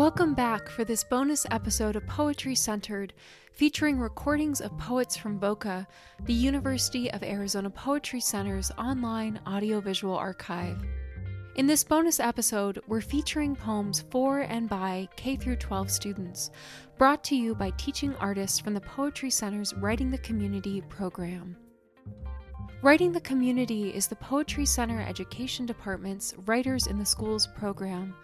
[0.00, 3.12] Welcome back for this bonus episode of Poetry Centered,
[3.52, 5.86] featuring recordings of poets from VOCA,
[6.24, 10.78] the University of Arizona Poetry Center's online audiovisual archive.
[11.56, 16.50] In this bonus episode, we're featuring poems for and by K 12 students,
[16.96, 21.58] brought to you by teaching artists from the Poetry Center's Writing the Community program.
[22.80, 28.14] Writing the Community is the Poetry Center Education Department's Writers in the Schools program.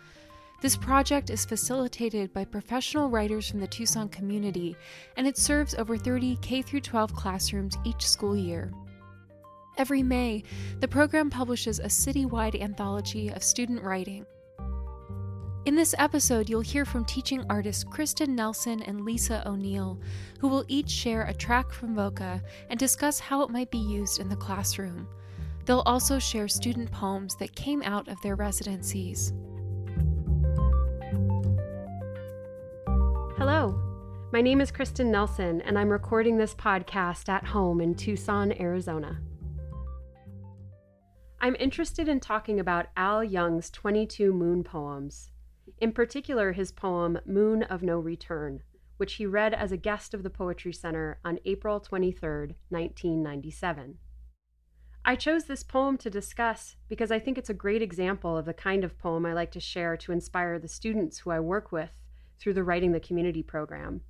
[0.63, 4.75] This project is facilitated by professional writers from the Tucson community,
[5.17, 8.73] and it serves over 30 K 12 classrooms each school year.
[9.77, 10.43] Every May,
[10.81, 14.25] the program publishes a citywide anthology of student writing.
[15.67, 20.01] In this episode, you'll hear from teaching artists Kristen Nelson and Lisa O'Neill,
[20.39, 24.21] who will each share a track from VOCA and discuss how it might be used
[24.21, 25.07] in the classroom.
[25.67, 29.35] They'll also share student poems that came out of their residencies.
[33.49, 33.81] Hello,
[34.33, 39.21] my name is Kristen Nelson, and I'm recording this podcast at home in Tucson, Arizona.
[41.41, 45.31] I'm interested in talking about Al Young's 22 Moon poems,
[45.79, 48.65] in particular his poem Moon of No Return,
[48.97, 53.99] which he read as a guest of the Poetry Center on April 23, 1997.
[55.05, 58.53] I chose this poem to discuss because I think it's a great example of the
[58.53, 61.91] kind of poem I like to share to inspire the students who I work with
[62.39, 64.03] through the Writing the Community program.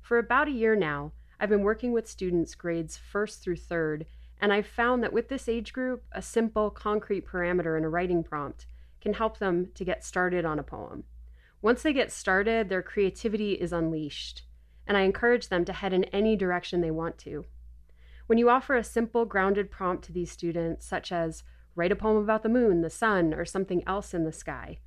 [0.00, 4.06] For about a year now, I've been working with students grades first through third,
[4.40, 8.22] and I've found that with this age group, a simple, concrete parameter in a writing
[8.22, 8.66] prompt
[9.00, 11.04] can help them to get started on a poem.
[11.62, 14.42] Once they get started, their creativity is unleashed,
[14.86, 17.46] and I encourage them to head in any direction they want to.
[18.26, 21.42] When you offer a simple, grounded prompt to these students, such as
[21.74, 24.78] write a poem about the moon, the sun, or something else in the sky,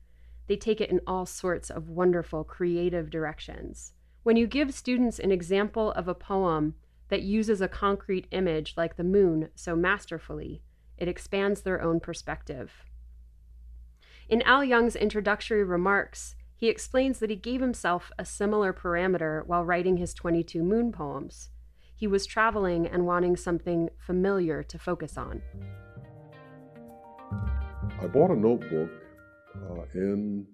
[0.47, 3.93] they take it in all sorts of wonderful, creative directions.
[4.23, 6.75] When you give students an example of a poem
[7.09, 10.61] that uses a concrete image like the moon so masterfully,
[10.97, 12.85] it expands their own perspective.
[14.27, 19.63] In Al Young's introductory remarks, he explains that he gave himself a similar parameter while
[19.63, 21.49] writing his 22 moon poems.
[21.95, 25.41] He was traveling and wanting something familiar to focus on.
[28.01, 28.89] I bought a notebook
[29.93, 30.45] in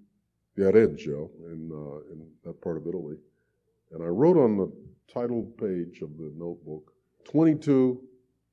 [0.56, 3.16] Viareggio, in, uh, in that part of Italy.
[3.92, 4.72] And I wrote on the
[5.12, 6.92] title page of the notebook
[7.24, 8.00] 22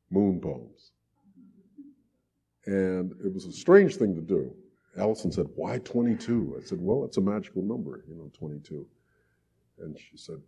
[0.10, 0.92] moon poems.
[2.66, 4.54] And it was a strange thing to do.
[4.98, 6.58] Allison said, Why 22?
[6.60, 8.86] I said, Well, it's a magical number, you know, 22.
[9.80, 10.42] And she said,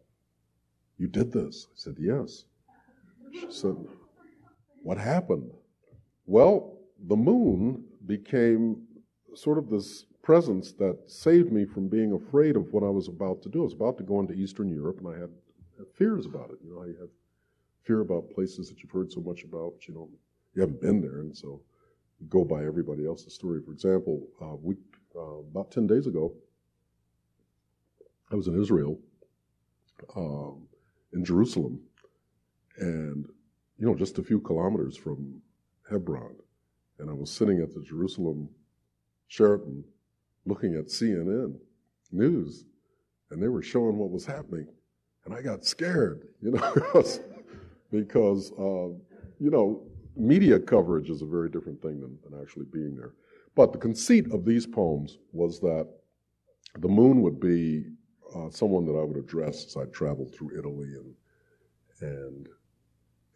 [0.97, 1.67] You did this?
[1.71, 2.45] I said, Yes.
[3.31, 3.75] She said,
[4.83, 5.49] What happened?
[6.25, 6.77] Well,
[7.07, 8.83] the moon became
[9.35, 13.41] sort of this presence that saved me from being afraid of what I was about
[13.43, 13.61] to do.
[13.61, 15.29] I was about to go into Eastern Europe, and I had,
[15.77, 16.57] had fears about it.
[16.63, 17.09] You know, I had
[17.83, 20.09] fear about places that you've heard so much about, but you know,
[20.55, 21.61] you haven't been there, and so
[22.19, 23.61] you go by everybody else's story.
[23.61, 24.75] For example, uh, we,
[25.15, 26.33] uh, about 10 days ago,
[28.31, 28.97] I was in Israel,
[30.15, 30.67] um,
[31.13, 31.79] in Jerusalem,
[32.77, 33.25] and,
[33.77, 35.41] you know, just a few kilometers from
[35.89, 36.35] Hebron.
[36.99, 38.49] And I was sitting at the Jerusalem
[39.33, 39.83] Sheraton
[40.45, 41.55] looking at CNN
[42.11, 42.65] news,
[43.31, 44.67] and they were showing what was happening,
[45.25, 46.71] and I got scared, you know,
[47.91, 48.93] because, uh,
[49.39, 53.15] you know, media coverage is a very different thing than, than actually being there.
[53.55, 55.87] But the conceit of these poems was that
[56.77, 57.85] the moon would be
[58.35, 61.15] uh, someone that I would address as I traveled through Italy and
[62.01, 62.47] and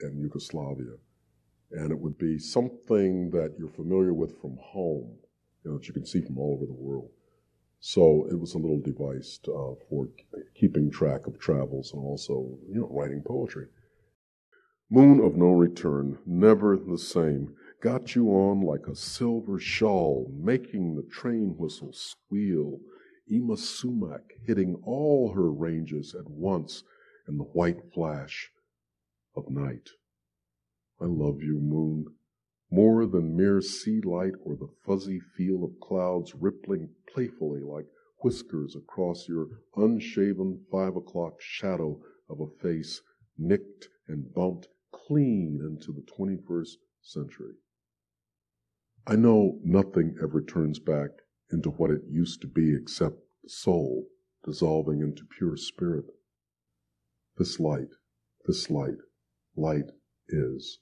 [0.01, 0.93] and Yugoslavia,
[1.71, 5.17] and it would be something that you're familiar with from home
[5.67, 7.09] you know, that you can see from all over the world.
[7.81, 10.07] So it was a little device uh, for
[10.55, 13.67] keeping track of travels and also, you know, writing poetry.
[14.89, 20.95] Moon of no return, never the same, got you on like a silver shawl, making
[20.95, 22.79] the train whistle squeal.
[23.29, 26.83] Yma Sumac hitting all her ranges at once
[27.27, 28.49] in the white flash
[29.35, 29.89] of night.
[31.01, 32.05] I love you, moon
[32.69, 37.85] more than mere sea light or the fuzzy feel of clouds rippling playfully like
[38.23, 41.99] whiskers across your unshaven five o'clock shadow
[42.29, 43.01] of a face
[43.37, 47.53] nicked and bumped clean into the 21st century.
[49.05, 51.11] I know nothing ever turns back
[51.51, 54.07] into what it used to be except the soul
[54.43, 56.05] dissolving into pure spirit.
[57.37, 57.93] This light,
[58.45, 58.97] this light,
[59.55, 59.91] light
[60.27, 60.79] is.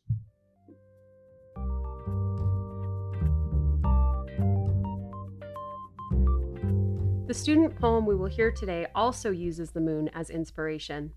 [7.28, 11.14] The student poem we will hear today also uses the moon as inspiration.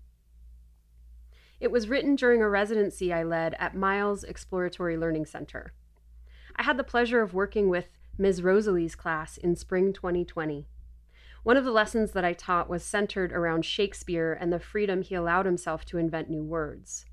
[1.59, 5.71] It was written during a residency I led at Miles Exploratory Learning Center.
[6.55, 8.41] I had the pleasure of working with Ms.
[8.41, 10.65] Rosalie's class in spring 2020.
[11.43, 15.13] One of the lessons that I taught was centered around Shakespeare and the freedom he
[15.13, 17.05] allowed himself to invent new words.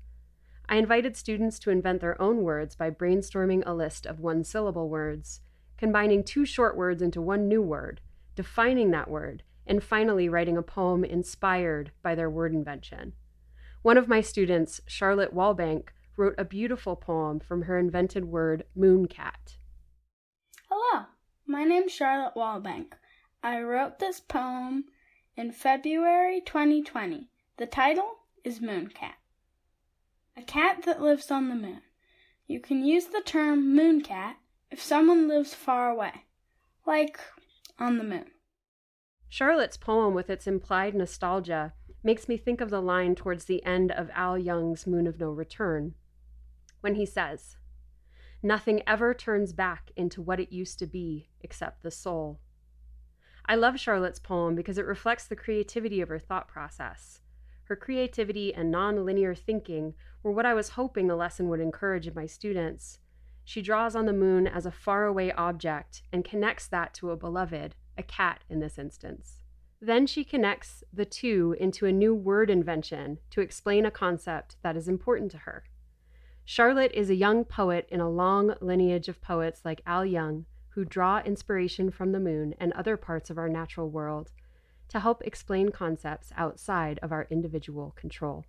[0.67, 4.89] I invited students to invent their own words by brainstorming a list of one syllable
[4.89, 5.41] words,
[5.77, 8.01] combining two short words into one new word,
[8.37, 13.11] defining that word, and finally writing a poem inspired by their word invention.
[13.81, 19.57] One of my students, Charlotte Wallbank, wrote a beautiful poem from her invented word mooncat.
[20.69, 21.05] Hello,
[21.45, 22.93] my name's Charlotte Wallbank.
[23.43, 24.85] I wrote this poem
[25.35, 27.29] in February 2020.
[27.57, 29.15] The title is Mooncat.
[30.35, 31.81] A cat that lives on the moon.
[32.45, 34.35] You can use the term mooncat
[34.69, 36.25] if someone lives far away,
[36.85, 37.19] like
[37.79, 38.25] on the moon.
[39.29, 43.91] Charlotte's poem, with its implied nostalgia, makes me think of the line towards the end
[43.91, 45.95] of Al Young's Moon of No Return,
[46.81, 47.57] when he says,
[48.41, 52.39] Nothing ever turns back into what it used to be except the soul.
[53.45, 57.21] I love Charlotte's poem because it reflects the creativity of her thought process.
[57.63, 59.93] Her creativity and non-linear thinking
[60.23, 62.99] were what I was hoping the lesson would encourage in my students.
[63.47, 67.75] She draws on the moon as a faraway object and connects that to a beloved,
[67.97, 69.39] a cat in this instance.
[69.79, 74.75] Then she connects the two into a new word invention to explain a concept that
[74.75, 75.63] is important to her.
[76.43, 80.83] Charlotte is a young poet in a long lineage of poets like Al Young who
[80.83, 84.33] draw inspiration from the moon and other parts of our natural world
[84.89, 88.43] to help explain concepts outside of our individual control.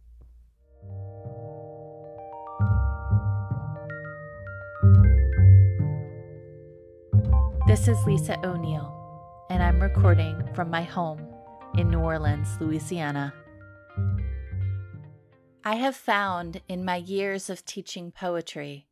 [7.68, 8.94] This is Lisa O'Neill,
[9.50, 11.20] and I'm recording from my home
[11.76, 13.34] in New Orleans, Louisiana.
[15.62, 18.88] I have found in my years of teaching poetry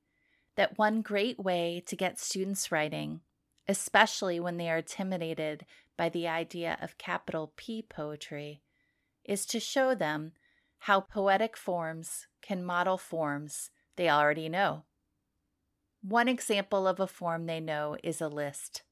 [0.56, 3.23] that one great way to get students writing,
[3.67, 5.64] especially when they are intimidated
[5.96, 8.61] by the idea of capital P poetry,
[9.25, 10.32] is to show them
[10.81, 14.84] how poetic forms can model forms they already know.
[16.08, 18.85] One example of a form they know is a list.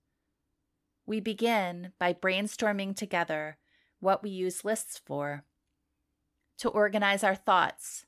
[1.06, 3.56] We begin by brainstorming together
[4.00, 5.44] what we use lists for
[6.58, 8.04] to organize our thoughts,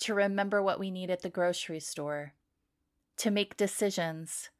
[0.00, 2.34] to remember what we need at the grocery store,
[3.18, 4.50] to make decisions,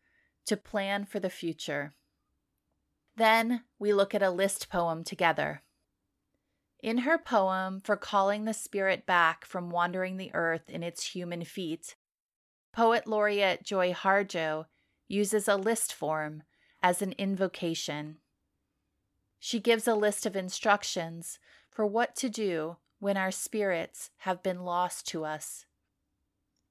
[0.47, 1.95] to plan for the future.
[3.17, 5.63] Then we look at a list poem together.
[6.81, 11.45] In her poem for calling the spirit back from wandering the earth in its human
[11.45, 11.97] feet,
[12.79, 14.67] poet laureate Joy Harjo
[15.09, 16.45] uses a list form
[16.81, 18.19] as an invocation.
[19.41, 21.41] She gives a list of instructions
[21.73, 25.67] for what to do when our spirits have been lost to us.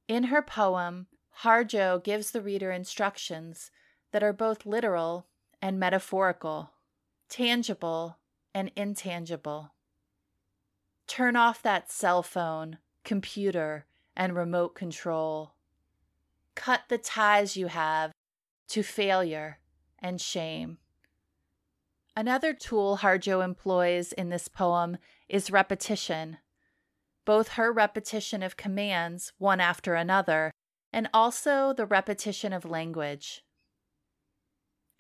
[0.08, 1.08] In her poem,
[1.42, 3.70] Harjo gives the reader instructions
[4.14, 5.28] that are both literal
[5.62, 6.72] and metaphorical,
[7.28, 8.18] tangible
[8.56, 9.74] and intangible.
[11.06, 15.52] Turn off that cell phone, computer, and remote control.
[16.58, 18.12] Cut the ties you have
[18.70, 19.60] to failure
[20.00, 20.80] and shame.
[22.16, 24.98] Another tool Harjo employs in this poem
[25.30, 26.40] is repetition,
[27.26, 30.52] both her repetition of commands, one after another,
[30.92, 33.44] and also the repetition of language.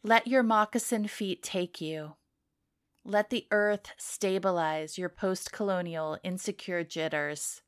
[0.03, 2.13] Let your moccasin feet take you.
[3.03, 7.63] Let the earth stabilize your post colonial insecure jitters.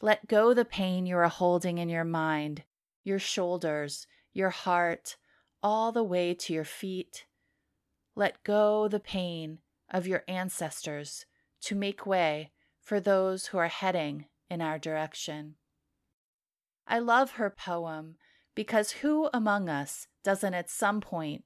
[0.00, 2.62] Let go the pain you are holding in your mind,
[3.04, 5.16] your shoulders, your heart,
[5.62, 7.26] all the way to your feet.
[8.16, 11.26] Let go the pain of your ancestors
[11.62, 15.54] to make way for those who are heading in our direction.
[16.86, 18.16] I love her poem
[18.54, 21.44] because who among us doesn't at some point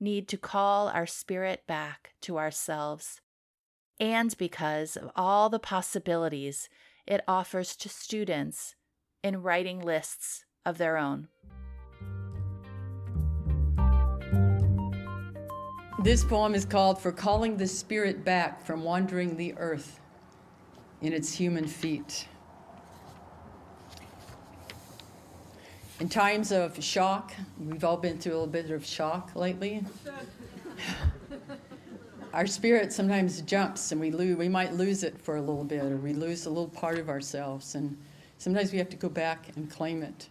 [0.00, 3.20] need to call our spirit back to ourselves?
[4.00, 6.68] And because of all the possibilities
[7.06, 8.74] it offers to students
[9.22, 11.26] in writing lists of their own.
[16.02, 19.98] This poem is called For Calling the Spirit Back from Wandering the Earth
[21.00, 22.28] in its Human Feet.
[26.00, 29.82] In times of shock, we've all been through a little bit of shock lately.
[32.32, 35.82] Our spirit sometimes jumps and we lose, we might lose it for a little bit
[35.82, 37.96] or we lose a little part of ourselves and
[38.36, 40.28] sometimes we have to go back and claim it.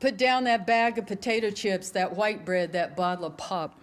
[0.00, 3.80] Put down that bag of potato chips, that white bread, that bottle of pop.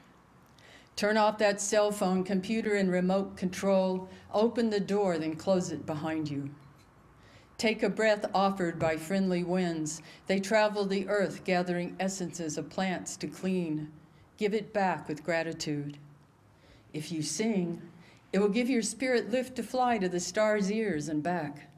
[0.96, 4.08] Turn off that cell phone, computer, and remote control.
[4.34, 6.50] Open the door, then close it behind you.
[7.58, 10.02] Take a breath offered by friendly winds.
[10.28, 13.92] They travel the earth, gathering essences of plants to clean.
[14.38, 15.98] Give it back with gratitude.
[16.94, 17.82] If you sing,
[18.32, 21.70] it will give your spirit lift to fly to the star's ears and back.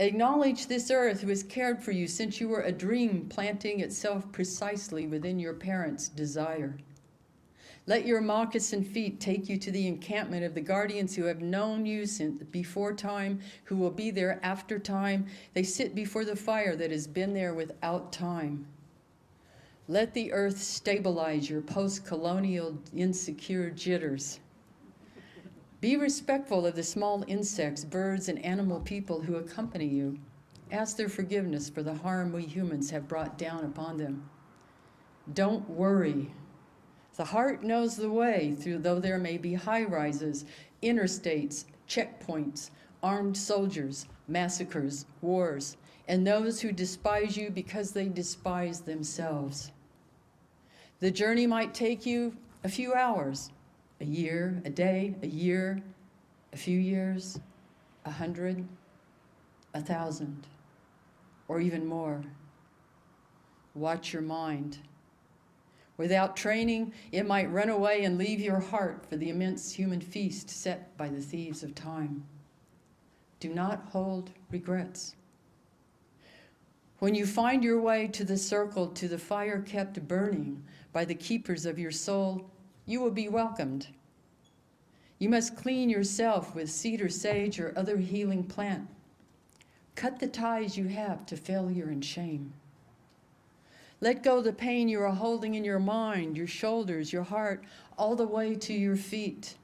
[0.00, 4.32] Acknowledge this earth who has cared for you since you were a dream planting itself
[4.32, 6.78] precisely within your parents' desire.
[7.84, 11.84] Let your moccasin feet take you to the encampment of the guardians who have known
[11.84, 15.26] you since before time, who will be there after time.
[15.52, 18.66] They sit before the fire that has been there without time.
[19.86, 24.40] Let the earth stabilize your post colonial insecure jitters.
[25.80, 30.18] Be respectful of the small insects, birds, and animal people who accompany you.
[30.70, 34.28] Ask their forgiveness for the harm we humans have brought down upon them.
[35.32, 36.30] Don't worry.
[37.16, 40.44] The heart knows the way through though there may be high rises,
[40.82, 42.70] interstates, checkpoints,
[43.02, 49.72] armed soldiers, massacres, wars, and those who despise you because they despise themselves.
[51.00, 53.50] The journey might take you a few hours,
[54.00, 55.82] a year, a day, a year,
[56.52, 57.38] a few years,
[58.04, 58.66] a hundred,
[59.74, 60.46] a thousand,
[61.48, 62.22] or even more.
[63.74, 64.78] Watch your mind.
[65.96, 70.48] Without training, it might run away and leave your heart for the immense human feast
[70.48, 72.24] set by the thieves of time.
[73.38, 75.14] Do not hold regrets.
[77.00, 81.14] When you find your way to the circle, to the fire kept burning by the
[81.14, 82.49] keepers of your soul,
[82.90, 83.86] you will be welcomed.
[85.20, 88.88] You must clean yourself with cedar sage or other healing plant.
[89.94, 92.52] Cut the ties you have to failure and shame.
[94.00, 97.62] Let go the pain you are holding in your mind, your shoulders, your heart,
[97.98, 99.54] all the way to your feet.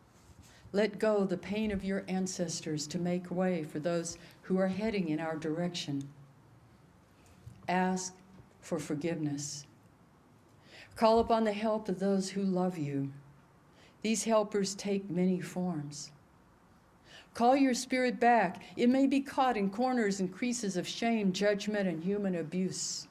[0.72, 5.08] Let go the pain of your ancestors to make way for those who are heading
[5.08, 6.06] in our direction.
[7.68, 8.14] Ask
[8.60, 9.66] for forgiveness.
[10.96, 13.12] Call upon the help of those who love you.
[14.00, 16.10] These helpers take many forms.
[17.34, 18.62] Call your spirit back.
[18.76, 23.08] It may be caught in corners and creases of shame, judgment, and human abuse.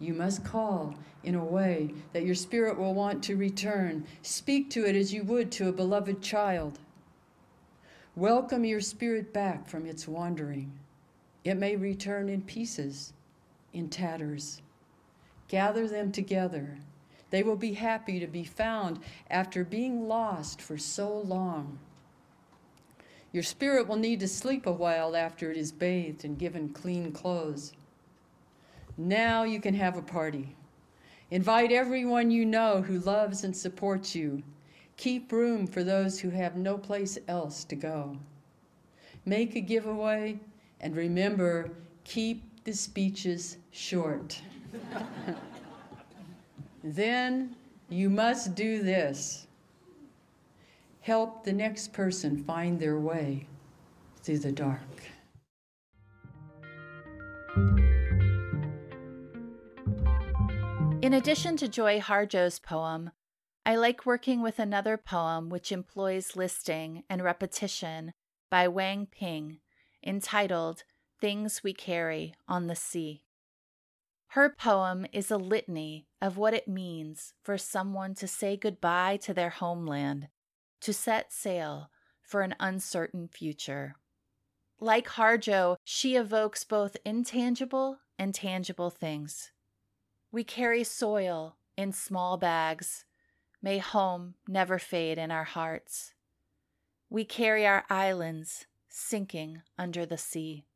[0.00, 4.04] You must call in a way that your spirit will want to return.
[4.22, 6.80] Speak to it as you would to a beloved child.
[8.16, 10.72] Welcome your spirit back from its wandering.
[11.44, 13.12] It may return in pieces,
[13.72, 14.62] in tatters.
[15.48, 16.78] Gather them together.
[17.30, 19.00] They will be happy to be found
[19.30, 21.78] after being lost for so long.
[23.32, 27.12] Your spirit will need to sleep a while after it is bathed and given clean
[27.12, 27.72] clothes.
[28.96, 30.56] Now you can have a party.
[31.30, 34.42] Invite everyone you know who loves and supports you.
[34.96, 38.16] Keep room for those who have no place else to go.
[39.24, 40.38] Make a giveaway
[40.80, 41.72] and remember
[42.04, 44.40] keep the speeches short.
[46.84, 47.56] then
[47.88, 49.46] you must do this
[51.06, 53.46] help the next person find their way
[54.24, 54.80] through the dark.
[61.00, 63.12] In addition to Joy Harjo's poem,
[63.64, 68.12] I like working with another poem which employs listing and repetition
[68.50, 69.60] by Wang Ping,
[70.04, 70.82] entitled
[71.20, 73.25] Things We Carry on the Sea.
[74.36, 79.32] Her poem is a litany of what it means for someone to say goodbye to
[79.32, 80.28] their homeland,
[80.82, 81.88] to set sail
[82.20, 83.96] for an uncertain future.
[84.78, 89.52] Like Harjo, she evokes both intangible and tangible things.
[90.30, 93.06] We carry soil in small bags.
[93.62, 96.12] May home never fade in our hearts.
[97.08, 100.66] We carry our islands sinking under the sea.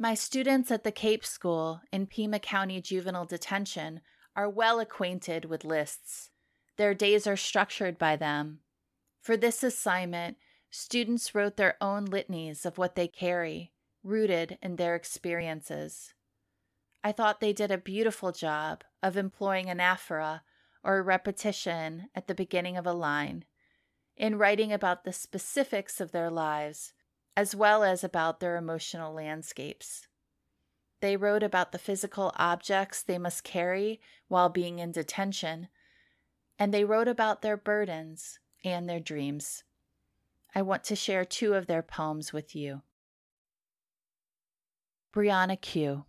[0.00, 4.00] My students at the Cape School in Pima County Juvenile Detention
[4.36, 6.30] are well acquainted with lists.
[6.76, 8.60] Their days are structured by them.
[9.20, 10.36] For this assignment,
[10.70, 13.72] students wrote their own litanies of what they carry,
[14.04, 16.14] rooted in their experiences.
[17.02, 20.42] I thought they did a beautiful job of employing anaphora
[20.84, 23.46] or a repetition at the beginning of a line
[24.16, 26.92] in writing about the specifics of their lives
[27.38, 30.08] as well as about their emotional landscapes.
[31.00, 35.68] They wrote about the physical objects they must carry while being in detention,
[36.58, 39.62] and they wrote about their burdens and their dreams.
[40.52, 42.82] I want to share two of their poems with you.
[45.14, 46.06] Brianna Q.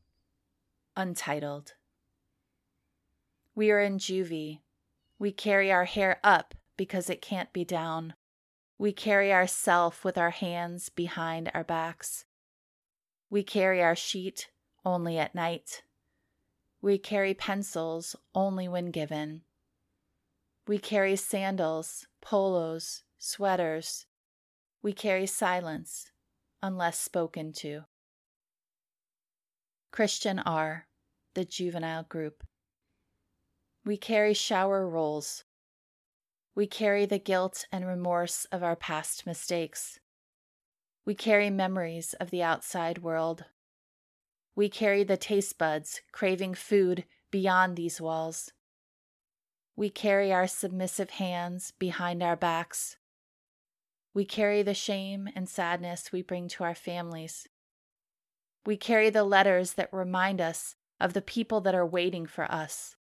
[0.98, 1.76] Untitled.
[3.54, 4.62] We are in juvie.
[5.20, 8.16] We carry our hair up because it can't be down.
[8.80, 12.24] We carry ourself with our hands behind our backs.
[13.30, 14.50] We carry our sheet
[14.86, 15.84] only at night.
[16.82, 19.42] We carry pencils only when given.
[20.66, 24.06] We carry sandals, polos, sweaters.
[24.82, 26.12] We carry silence
[26.64, 27.82] unless spoken to.
[29.92, 30.88] Christian R.,
[31.34, 32.46] the juvenile group.
[33.84, 35.44] We carry shower rolls
[36.56, 40.00] we carry the guilt and remorse of our past mistakes.
[41.06, 43.46] We carry memories of the outside world.
[44.56, 48.52] We carry the taste buds craving food beyond these walls.
[49.76, 52.98] We carry our submissive hands behind our backs.
[54.14, 57.48] We carry the shame and sadness we bring to our families.
[58.66, 62.98] We carry the letters that remind us of the people that are waiting for us.